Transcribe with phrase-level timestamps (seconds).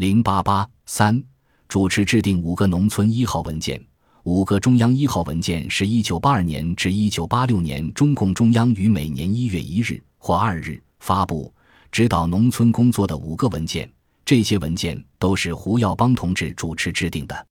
[0.00, 1.22] 零八八三
[1.68, 3.78] 主持制定五个农村一号文件。
[4.22, 11.52] 五个中央一号文件是一九八二年至一九八六年中共中央于每年一月一日或二日发布
[11.92, 13.92] 指导农村工作的五个文件。
[14.24, 17.46] 这些文件都是胡耀邦同志主持制定的。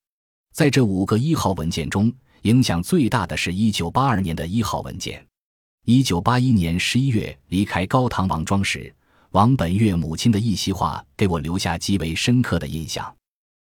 [0.52, 2.12] 在这五个一号文件中，
[2.42, 5.24] 影响最大的是一九八二年的一号文件。
[5.86, 8.92] 一九八一年十一月离开高唐王庄时，
[9.32, 13.16] 王本月母亲的一席话给我留下极为深刻的印象。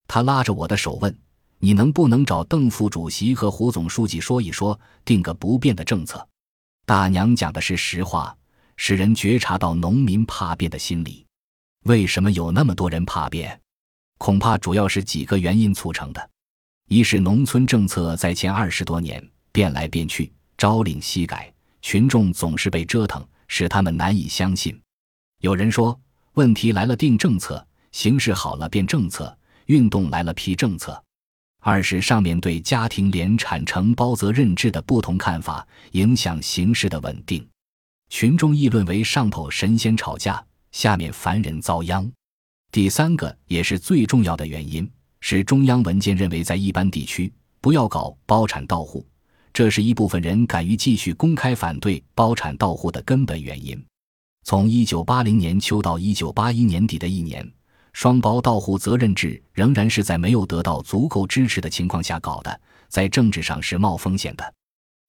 [0.09, 1.17] 他拉着我的手问。
[1.65, 6.27] 你能不能找邓副主席和胡总书记说一说，定个不变的政策？
[6.85, 8.37] 大娘讲的是实话，
[8.77, 11.25] 使人觉察到农民怕变的心理。
[11.85, 13.61] 为什么有那么多人怕变？
[14.19, 16.31] 恐怕主要是几个原因促成的：
[16.89, 24.77] 一是农村政策在前二十多年变来变去，朝令夕改，群众总是被折腾，使他们难以相信。
[25.43, 26.01] 有人说，
[26.35, 31.03] 问题来了定政策，形势好了变政策，运动来了批政策。
[31.59, 37.45] 二是上面对家庭联产承包责任制的不同看法，影响形势的稳定。
[38.09, 42.09] 群众议论为上头神仙吵架，下面凡人遭殃。
[42.71, 44.89] 第三个也是最重要的原因，
[45.19, 49.05] 是中央文件认为在一般地区不要搞包产到户，
[49.53, 53.85] 这是一部分人敢于继续公开反对包产到户的根本原因。
[54.43, 57.51] 从一九八零年秋到一九八一年底的一年。
[57.93, 64.55] 双包到户责任制仍然是在没有得到足够支持的情况下搞的，在政治上是冒风险的，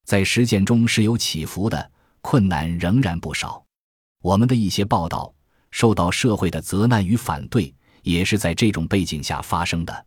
[0.06, 3.64] 在实践中是有起伏的，困难仍然不少。
[4.22, 5.34] 我们的一些报道
[5.72, 10.06] 受到社会的责难与反对，也是在这种背景下发生的。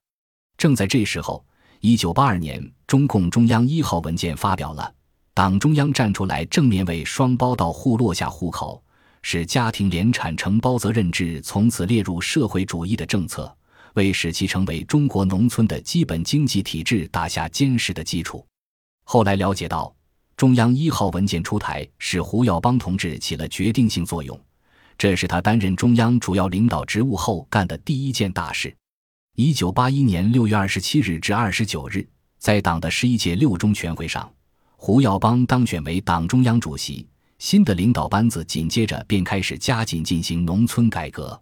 [0.58, 1.42] 正在这时候，
[1.80, 4.92] 一九八二年，中共中央一号文件发表了，
[5.32, 8.82] 党中央站出来正面为双包到户落下户口。
[9.28, 13.52] 使家庭联产承包责任制从此列入社会主义的政策，
[13.94, 18.46] 为使其成为中国农村的基本经济体制打下坚实的基础。
[19.02, 19.92] 后来了解到，
[20.36, 24.40] 中央一号文件出台，使胡耀邦同志起了决定性作用。
[24.96, 28.72] 这是他担任中央主要领导职务后干的第一件大事。
[29.34, 34.32] 一九八一年六月二十七日至二十九日，在党的十一届六中全会上，
[34.76, 37.04] 胡耀邦当选为党中央主席。
[37.38, 41.38] 新的领导班子紧接着便开始加紧进行农村改革。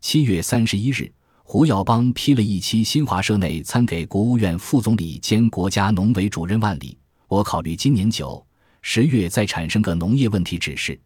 [0.00, 6.96] 七月三十一日，胡耀邦批了一期新华社内参给国务院副总理兼国家农委主任万里。
[7.28, 8.44] 我考虑今年九
[8.80, 10.98] 十月再产生个农业问题指示，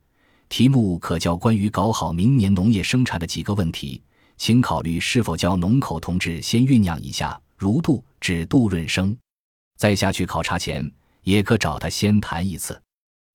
[0.48, 4.00] 题目可叫关于搞好明年农业生产的几个问题，
[4.36, 7.41] 请考虑是否叫农口同志先酝酿一下。
[7.56, 9.16] 如杜指杜润生，
[9.76, 10.88] 在下去考察前
[11.24, 12.80] 也可找他先谈一次。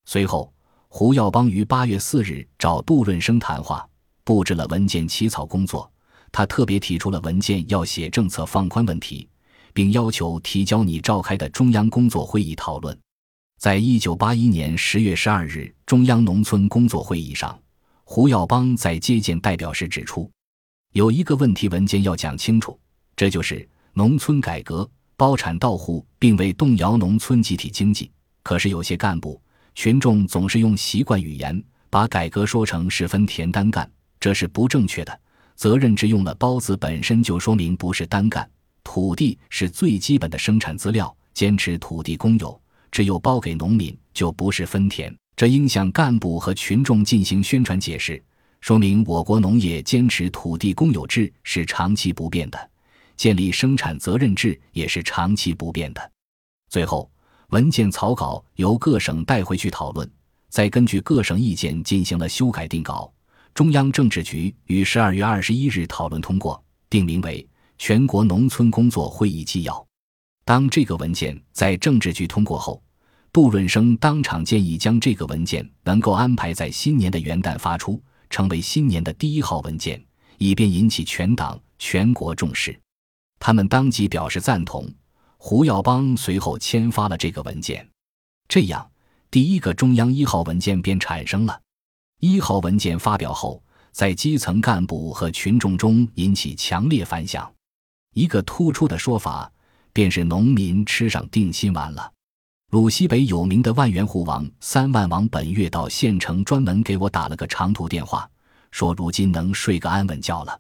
[0.05, 0.54] 随后。
[0.97, 3.85] 胡耀邦于八月四日找杜润生谈话，
[4.23, 5.91] 布置了文件起草工作。
[6.31, 9.27] 他特别提出了文件要写政策放宽问题，
[9.73, 12.97] 并要求提交拟召开的中央工作会议讨论。
[13.59, 17.59] 在一九八一年十月十二日中央农村工作会议上，
[18.05, 20.31] 胡耀邦在接见代表时指出，
[20.93, 22.79] 有一个问题文件要讲清楚，
[23.17, 28.09] 这就是农村改革包产到户并未动摇农村集体经济。
[28.43, 29.37] 可是有些干部。
[29.75, 35.19] 群众总是用习惯语言把改革说成是分田单干，这是不正确的。
[35.55, 38.49] 责任制用了“包”字本身就说明不是单干。
[38.83, 42.59] 土地是最基本的生产资料，坚持土地公有，
[42.89, 45.13] 只有包给农民就不是分田。
[45.35, 48.21] 这应向干部和群众进行宣传解释，
[48.61, 52.69] 说明我国农业坚持土地公有制是长期不变的，
[53.17, 56.11] 建立生产责任制也是长期不变的。
[56.69, 57.09] 最后。
[57.49, 60.09] 文件草稿由各省带回去讨论，
[60.49, 63.11] 再根据各省意见进行了修改定稿。
[63.53, 67.41] 中央政治局于十二月二十一日讨论通过，定名为
[67.77, 69.73] 《全国农村工作会议纪要》。
[70.43, 72.83] 当这个文件在政治局通过后，
[73.31, 80.03] 杜润生当场建议将这个文件能够安排在新年的元旦发出，成为新年的第一号文件，
[80.37, 82.77] 以便引起全党全国重视。
[83.39, 84.89] 他们当即表示赞同。
[85.37, 87.87] 胡耀邦随后签发了这个文件，
[88.47, 88.89] 这样，
[89.29, 91.61] 第一个中央一号文件便产生了。
[92.19, 93.61] 一号文件发表后，
[93.91, 97.51] 在基层干部和群众中引起强烈反响。
[98.13, 99.51] 一个突出的说法，
[99.93, 102.11] 便是农民吃上定心丸了。
[102.71, 108.27] 鲁西北有名的万元户王三万王本月到县城专门给我打了个长途电话，
[108.71, 110.59] 说如今能睡个安稳觉了。